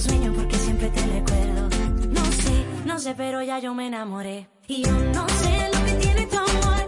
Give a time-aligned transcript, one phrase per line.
[0.00, 1.68] sueño porque siempre te recuerdo.
[2.08, 4.46] No sé, no sé, pero ya yo me enamoré.
[4.66, 6.86] Y yo no sé lo que tiene tu amor.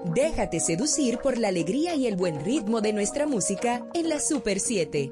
[0.05, 4.59] Déjate seducir por la alegría y el buen ritmo de nuestra música en la Super
[4.59, 5.11] 7.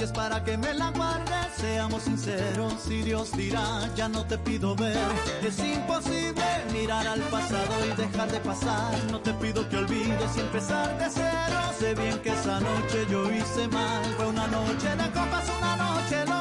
[0.00, 1.36] detalles para que me la guardes.
[1.56, 4.96] Seamos sinceros Si Dios dirá, ya no te pido ver.
[5.42, 6.42] Es imposible
[6.72, 8.92] mirar al pasado y dejar de pasar.
[9.10, 11.60] No te pido que olvides y empezar de cero.
[11.78, 14.04] Sé bien que esa noche yo hice mal.
[14.16, 16.39] Fue una noche de copas, una noche loca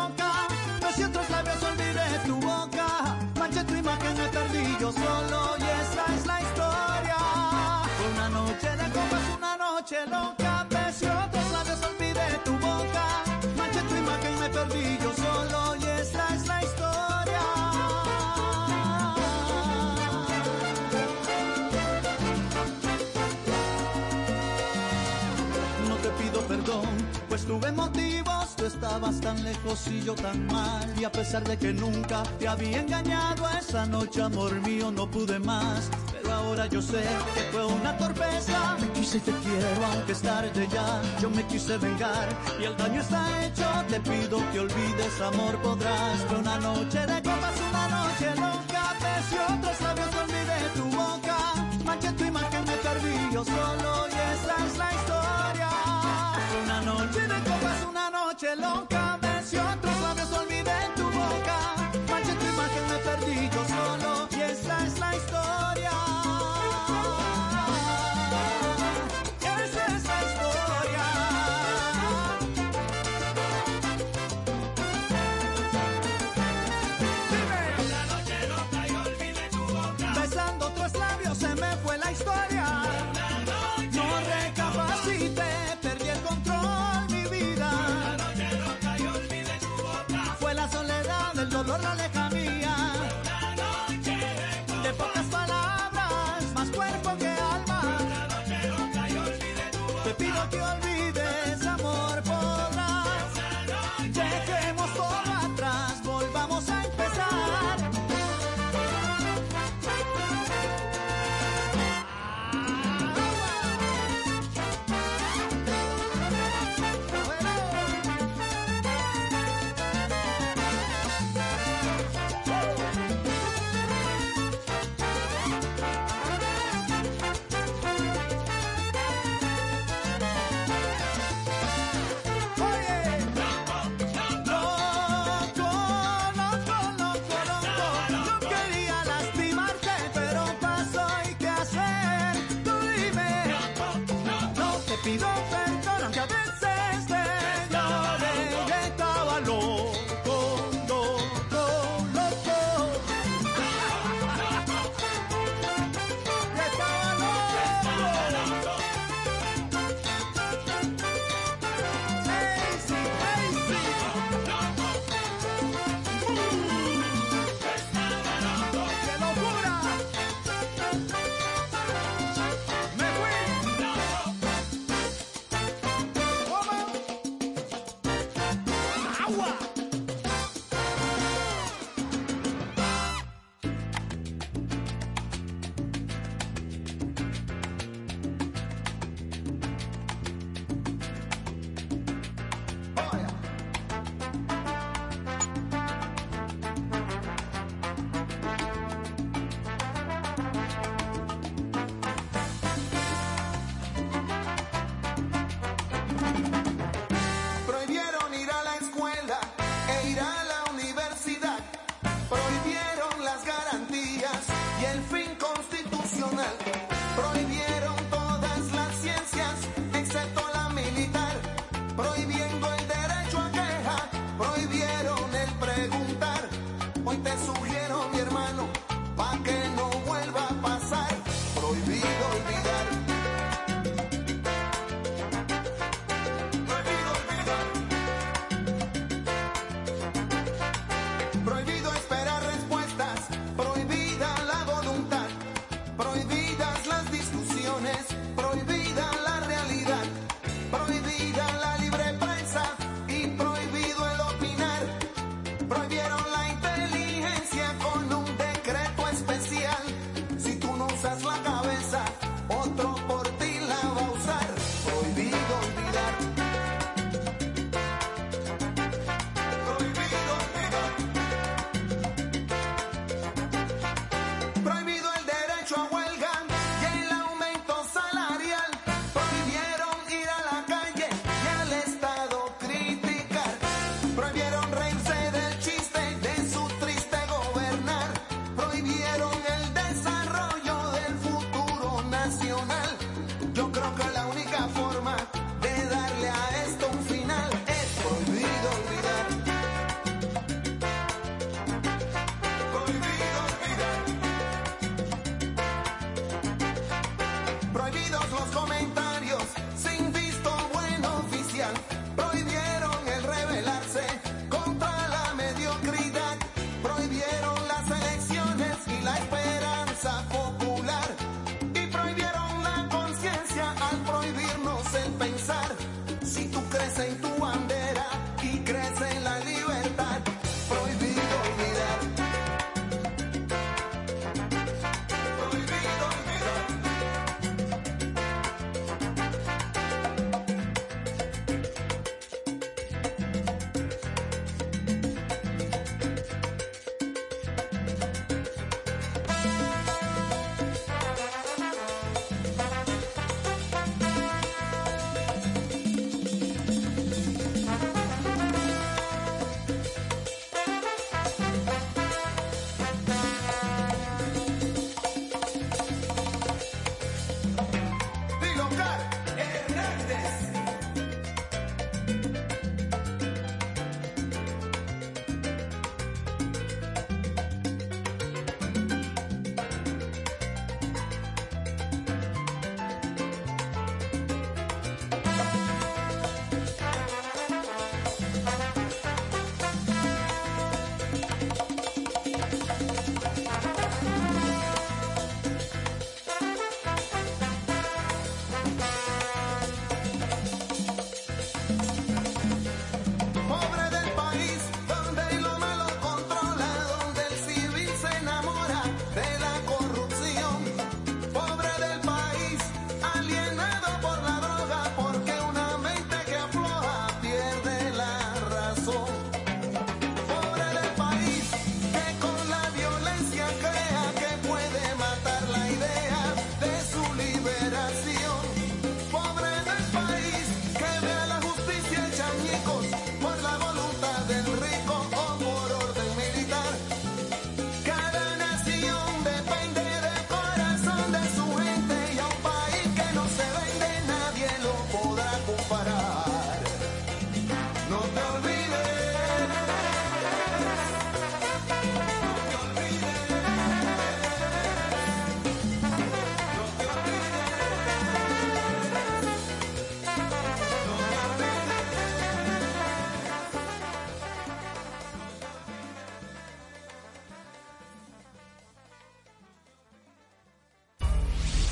[27.50, 30.88] Tuve motivos, tú estabas tan lejos y yo tan mal.
[31.00, 35.40] Y a pesar de que nunca te había engañado esa noche, amor mío, no pude
[35.40, 35.90] más.
[36.12, 37.02] Pero ahora yo sé
[37.34, 38.78] que fue una torpeza.
[38.80, 41.02] Me quise y te quiero, aunque es tarde ya.
[41.20, 42.30] Yo me quise vengar
[42.62, 43.66] y el daño está hecho.
[43.90, 46.20] Te pido que olvides, amor, podrás.
[46.28, 48.49] Fue una noche de copas, una noche loca.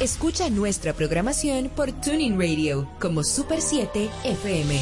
[0.07, 4.81] Escucha nuestra programación por Tuning Radio como Super 7 FM.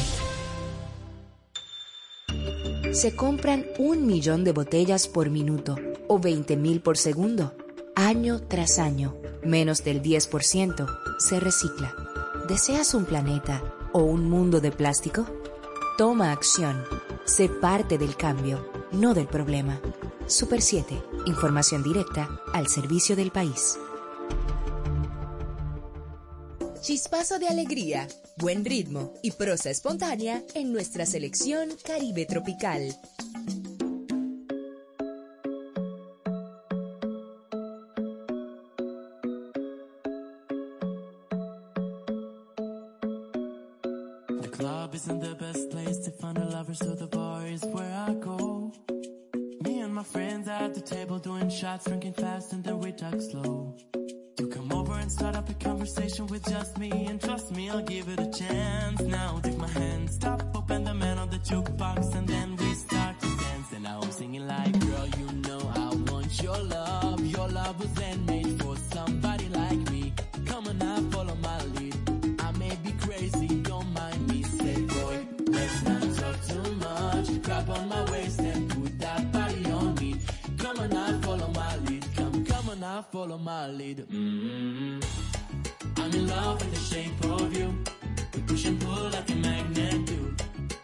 [2.92, 5.74] Se compran un millón de botellas por minuto
[6.06, 7.56] o 20 mil por segundo.
[7.96, 10.86] Año tras año, menos del 10%
[11.18, 11.92] se recicla.
[12.48, 15.26] ¿Deseas un planeta o un mundo de plástico?
[15.98, 16.84] Toma acción.
[17.24, 19.80] Sé parte del cambio, no del problema.
[20.28, 21.02] Super 7.
[21.26, 23.76] Información directa al servicio del país.
[26.86, 32.94] Chispazo de alegría, buen ritmo y prosa espontánea en nuestra selección Caribe Tropical.
[44.40, 47.92] The club isn't the best place to find a lover, so the bar is where
[47.92, 48.70] I go.
[49.64, 53.20] Me and my friends at the table doing shots, drinking fast, and then we talk
[53.20, 53.74] slow.
[54.38, 57.82] You come over and start up a conversation with just me And trust me, I'll
[57.82, 59.00] give it a chance.
[59.00, 63.18] Now take my hand, stop, open the man on the jukebox And then we start
[63.20, 63.72] to dance.
[63.72, 64.65] And now I'm singing like
[83.66, 84.06] valid.
[84.10, 85.00] Mm -hmm.
[86.00, 87.68] I'm in love with the shape of you.
[88.34, 90.20] We push and pull like a magnet do.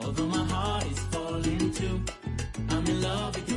[0.00, 1.96] Although my heart is falling too.
[2.72, 3.51] I'm in love with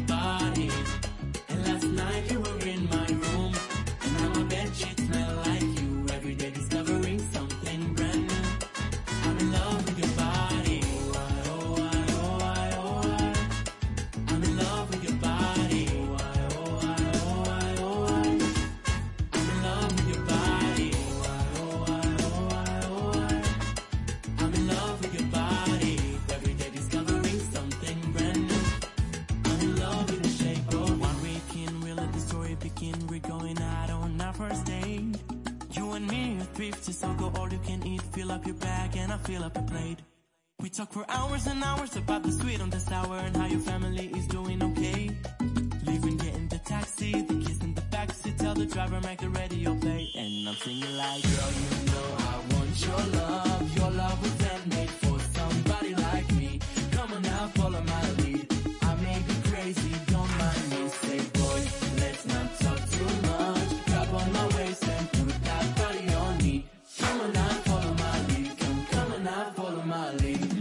[70.05, 70.54] darling.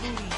[0.00, 0.37] 嗯。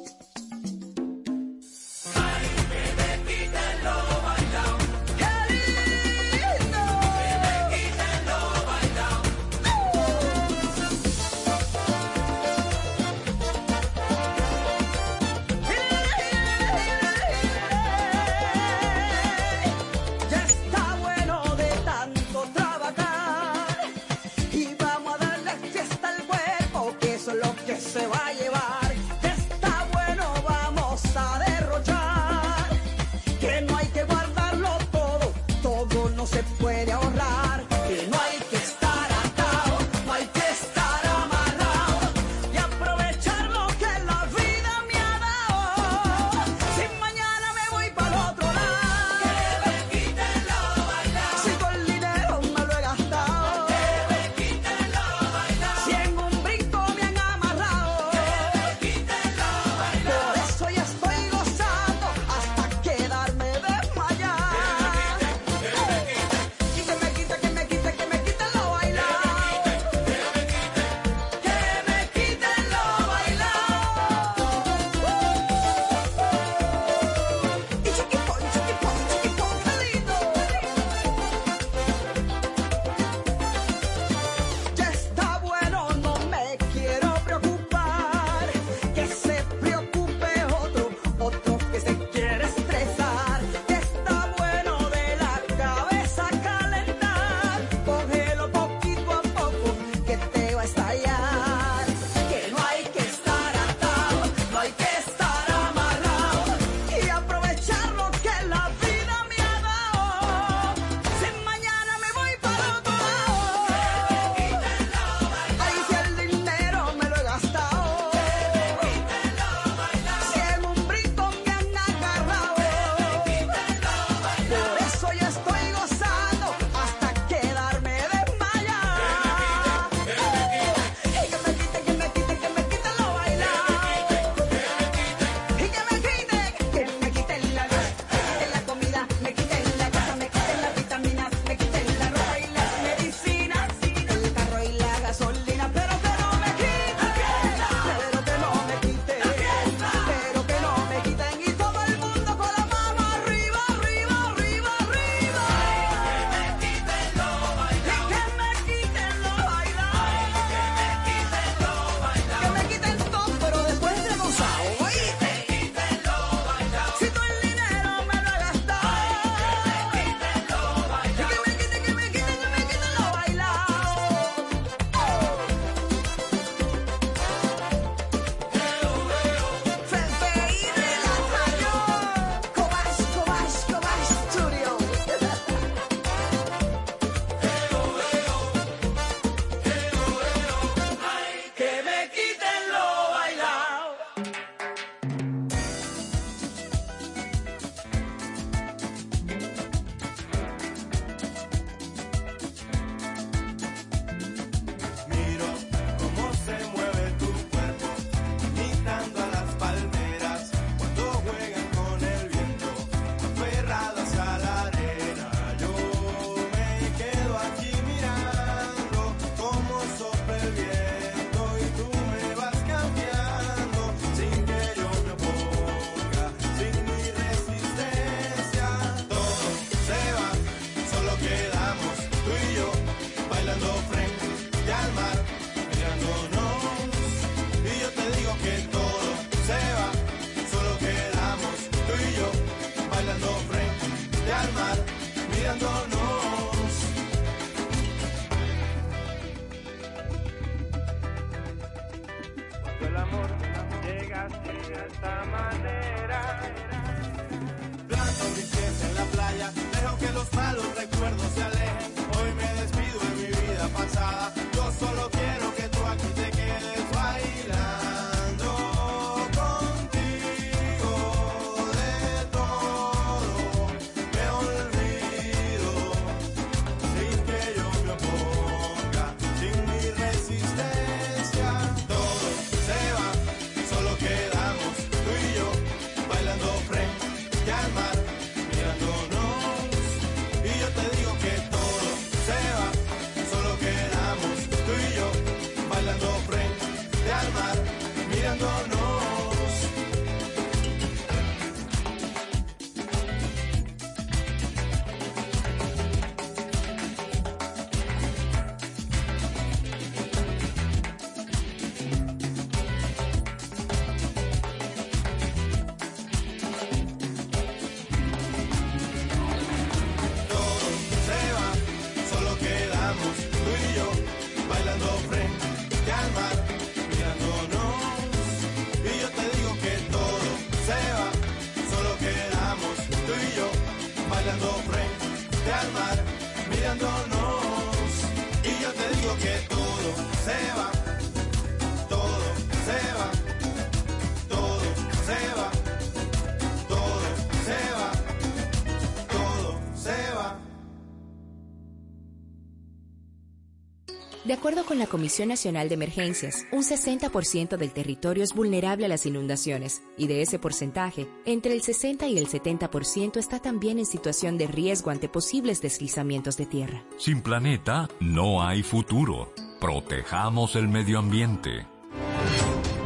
[354.23, 358.87] De acuerdo con la Comisión Nacional de Emergencias, un 60% del territorio es vulnerable a
[358.87, 363.87] las inundaciones y de ese porcentaje, entre el 60 y el 70% está también en
[363.87, 366.83] situación de riesgo ante posibles deslizamientos de tierra.
[366.97, 369.33] Sin planeta no hay futuro.
[369.59, 371.70] Protejamos el medio ambiente.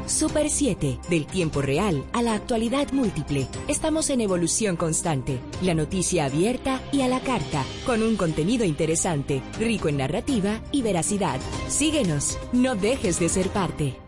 [0.07, 3.47] Super 7, del tiempo real a la actualidad múltiple.
[3.67, 9.41] Estamos en evolución constante, la noticia abierta y a la carta, con un contenido interesante,
[9.59, 11.39] rico en narrativa y veracidad.
[11.67, 14.04] Síguenos, no dejes de ser parte.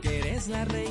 [0.00, 0.87] que eres la reina.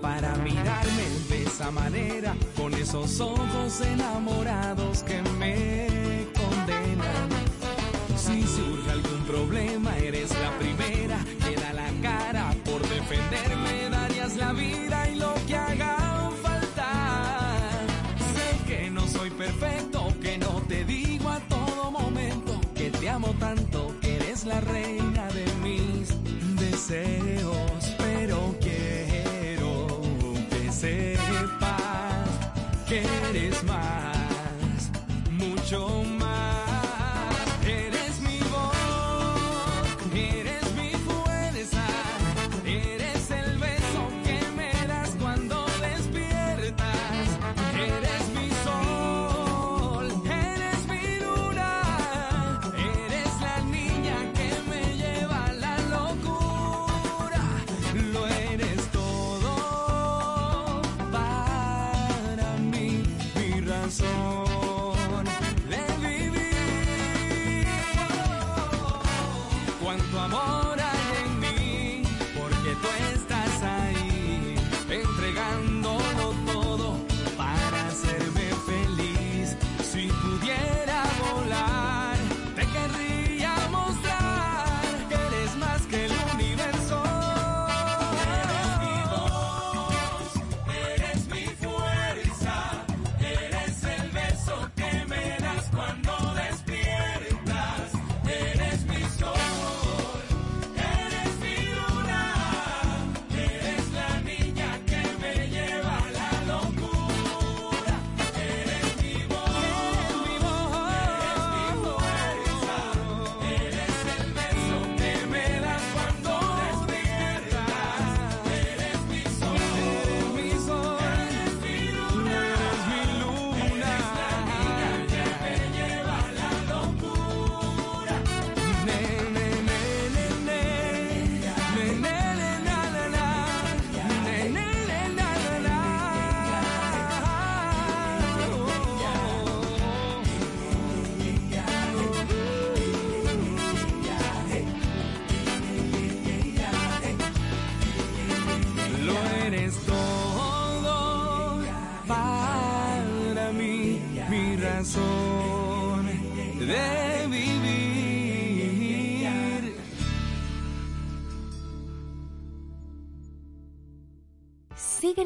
[0.00, 5.71] para mirarme de esa manera, con esos ojos enamorados que me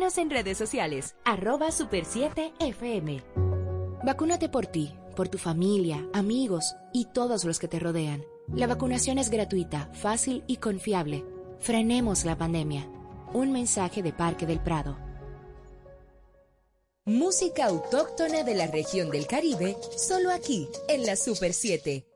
[0.07, 3.25] En redes sociales, arroba super7fm.
[4.05, 8.25] Vacúnate por ti, por tu familia, amigos y todos los que te rodean.
[8.55, 11.25] La vacunación es gratuita, fácil y confiable.
[11.59, 12.89] Frenemos la pandemia.
[13.35, 14.97] Un mensaje de Parque del Prado.
[17.05, 22.07] Música autóctona de la región del Caribe, solo aquí, en la Super 7.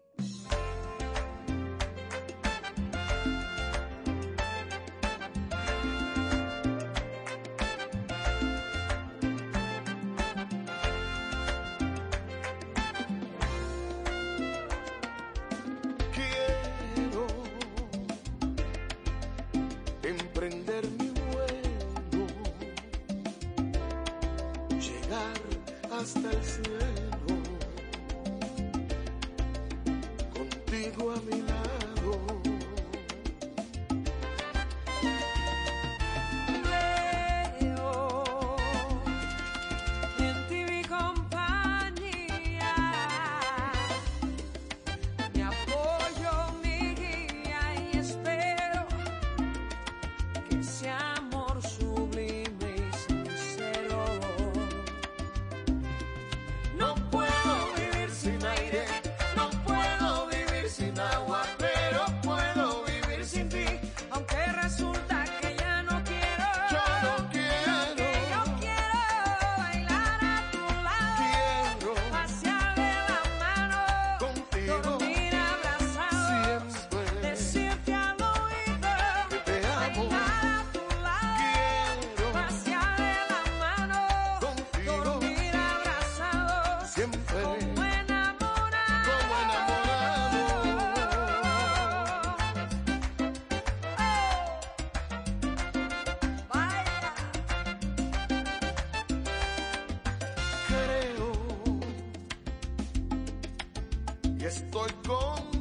[104.50, 105.59] Estoy con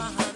[0.00, 0.29] behind.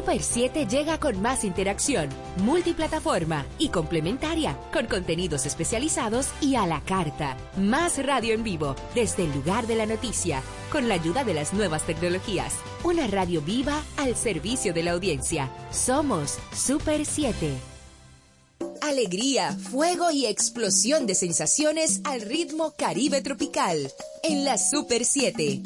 [0.00, 6.80] Super 7 llega con más interacción, multiplataforma y complementaria, con contenidos especializados y a la
[6.80, 7.36] carta.
[7.58, 10.40] Más radio en vivo, desde el lugar de la noticia,
[10.72, 12.54] con la ayuda de las nuevas tecnologías.
[12.82, 15.50] Una radio viva al servicio de la audiencia.
[15.70, 17.52] Somos Super 7.
[18.80, 23.92] Alegría, fuego y explosión de sensaciones al ritmo caribe tropical.
[24.22, 25.60] En la Super 7.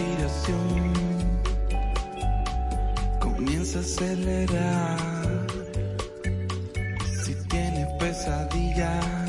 [0.00, 0.92] Respiración
[3.20, 4.98] comienza a acelerar.
[7.22, 9.19] Si tienes pesadillas,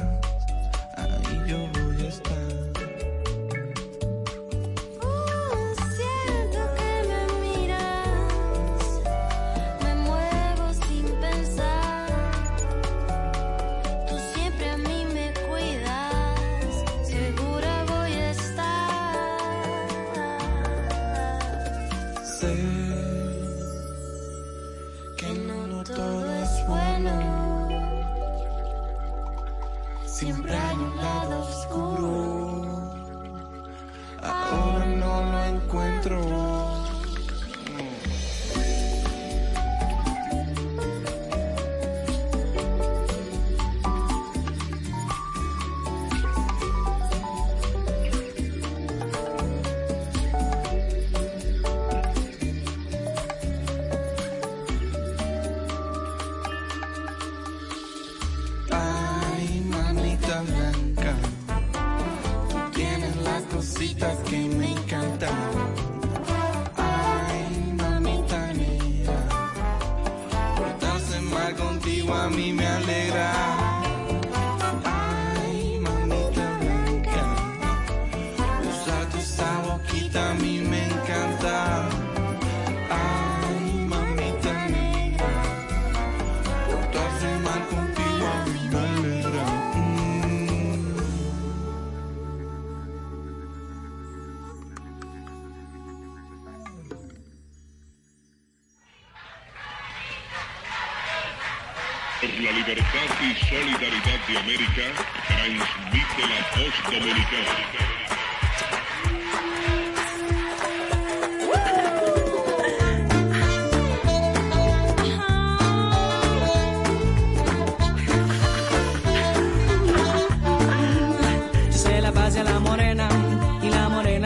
[103.24, 104.82] y solidaridad de América,
[105.28, 107.91] transmite la voz dominicana.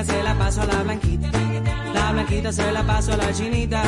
[0.06, 1.32] Se la pasé a la blanquita.
[1.94, 3.82] La blanquita se la pasó a la chinita.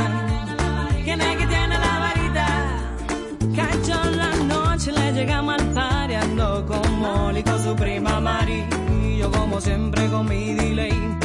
[7.44, 8.66] Con su prima Mari.
[9.32, 11.18] Como siempre con mi delay.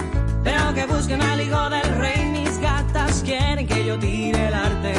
[0.42, 4.94] Veo que buscan al hijo del rey, mis gatas quieren que yo tire el arte.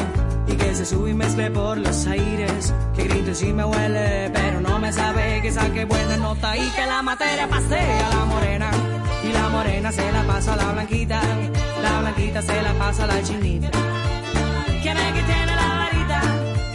[0.46, 2.72] Y que se sube y mezcle por los aires.
[2.94, 6.68] Que grite y si me huele, pero no me sabe que saque buena nota y
[6.70, 8.70] que la materia pase a la morena.
[9.22, 11.20] Y la morena se la pasa a la blanquita.
[11.82, 13.70] La blanquita se la pasa a la chinita.
[14.82, 16.20] ¿Quién es que tiene la varita?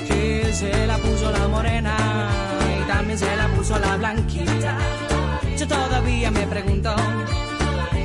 [0.07, 2.08] Que se la puso la morena
[2.99, 4.77] también se la puso la blanquita.
[5.57, 6.93] Yo todavía me pregunto,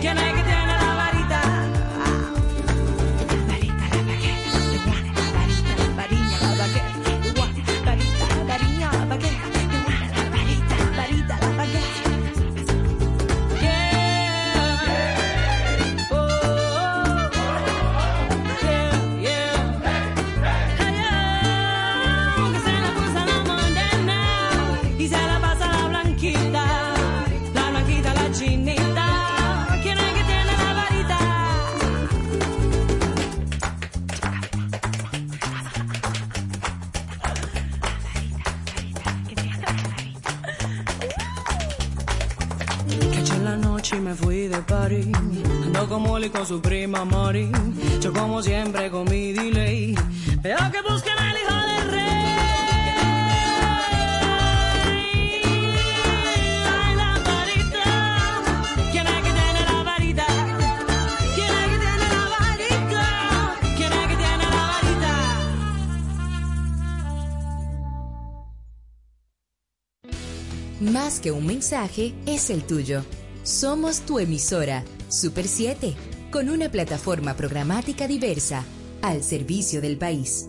[0.00, 0.33] ¿quién es
[70.92, 73.04] Más que un mensaje, es el tuyo.
[73.42, 75.94] Somos tu emisora, Super 7,
[76.30, 78.64] con una plataforma programática diversa,
[79.00, 80.46] al servicio del país.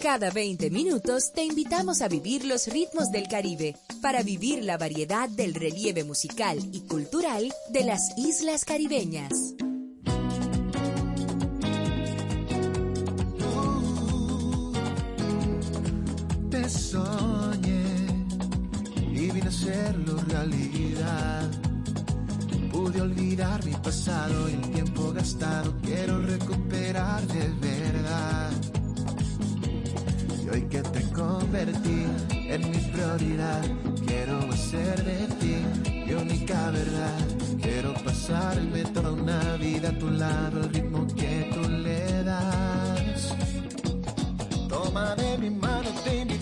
[0.00, 5.28] Cada 20 minutos te invitamos a vivir los ritmos del Caribe para vivir la variedad
[5.28, 9.54] del relieve musical y cultural de las islas caribeñas.
[19.64, 21.50] Hacerlo realidad.
[22.70, 25.74] Pude olvidar mi pasado y el tiempo gastado.
[25.82, 28.50] Quiero recuperar de verdad.
[30.44, 33.62] Y hoy que te convertí en mi prioridad,
[34.06, 35.56] quiero hacer de ti
[36.06, 37.18] mi única verdad.
[37.62, 43.34] Quiero pasarme toda una vida a tu lado, al ritmo que tú le das.
[44.68, 46.33] Toma de mi mano, te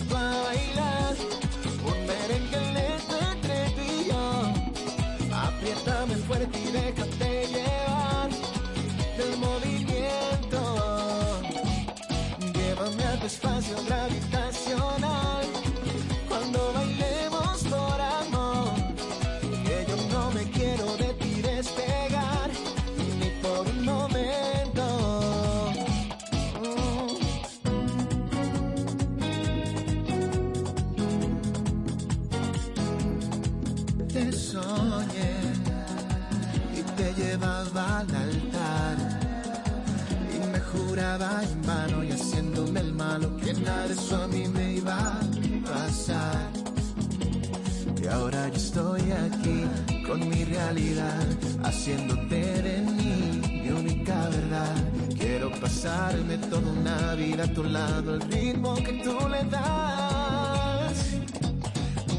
[51.64, 54.76] haciéndote de mí mi única verdad
[55.18, 61.12] quiero pasarme toda una vida a tu lado al ritmo que tú le das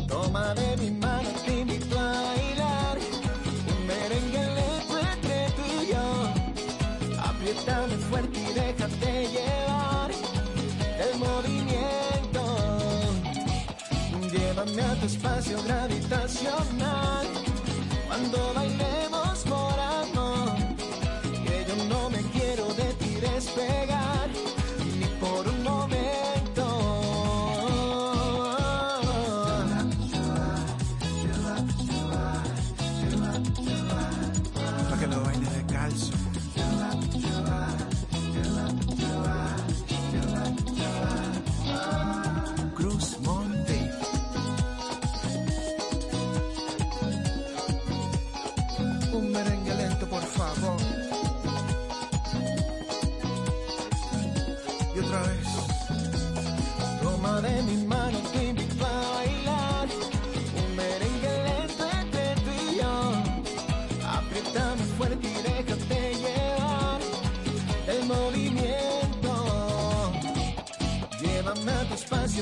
[0.08, 2.98] Toma de mi mano, te invito a bailar.
[3.72, 6.06] Un merengue lento entre tú y yo.
[7.30, 10.12] Apriétame fuerte y déjate llevar
[11.06, 12.42] el movimiento.
[14.32, 17.33] Llévame a tu espacio gravitacional.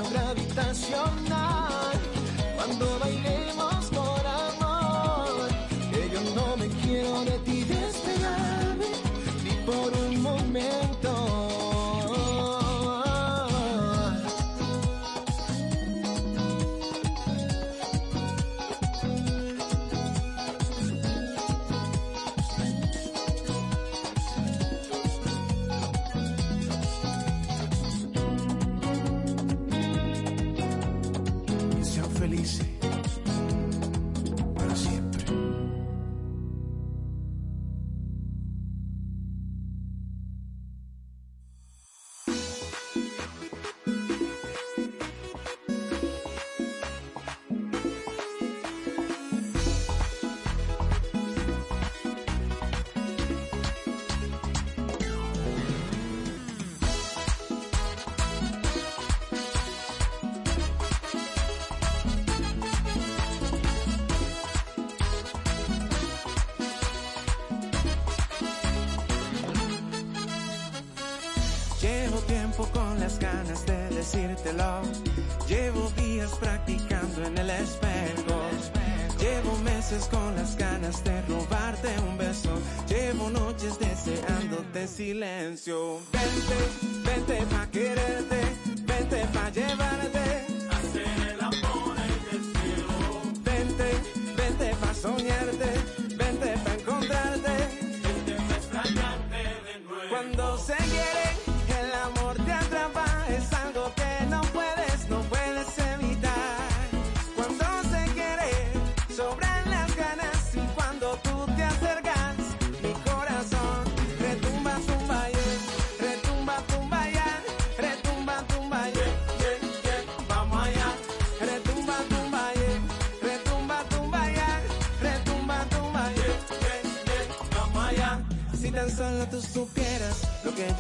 [0.04, 1.21] Tu
[72.70, 74.82] con las ganas de decírtelo.
[75.48, 78.42] Llevo días practicando en el espejo.
[79.20, 82.54] Llevo meses con las ganas de robarte un beso.
[82.88, 86.00] Llevo noches deseándote silencio.
[86.12, 86.60] Vente,
[87.06, 88.42] vente pa' quererte.
[88.86, 90.31] Vente pa' llevarte.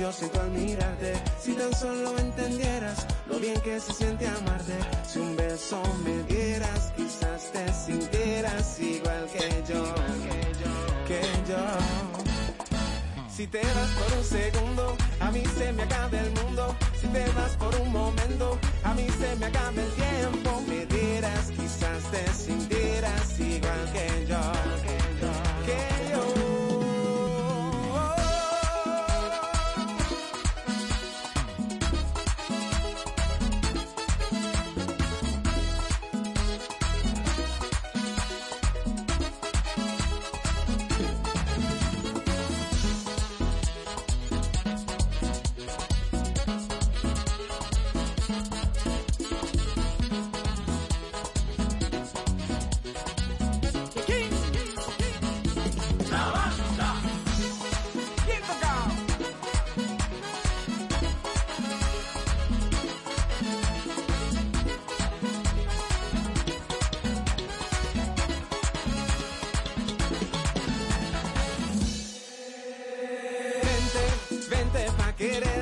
[0.01, 0.09] Yo
[0.41, 4.73] al mirarte, si tan solo entendieras lo bien que se siente amarte,
[5.07, 9.83] si un beso me dieras, quizás te sintieras igual que yo,
[11.07, 11.57] que yo.
[13.29, 16.75] Si te vas por un segundo, a mí se me acaba el mundo.
[16.99, 20.63] Si te vas por un momento, a mí se me acaba el tiempo.
[20.67, 22.80] Me dieras, quizás te sintieras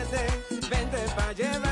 [0.10, 1.69] quererte, vente pa' llevarte.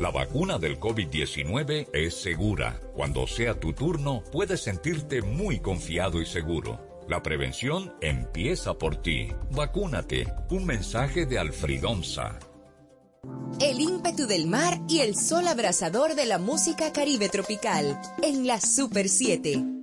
[0.00, 2.80] La vacuna del COVID-19 es segura.
[2.94, 6.95] Cuando sea tu turno, puedes sentirte muy confiado y seguro.
[7.08, 9.28] La prevención empieza por ti.
[9.52, 10.26] Vacúnate.
[10.50, 12.38] Un mensaje de Alfridomsa.
[13.60, 18.60] El ímpetu del mar y el sol abrasador de la música caribe tropical en la
[18.60, 19.75] Super 7.